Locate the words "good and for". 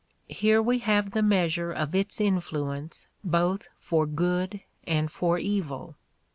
4.07-5.37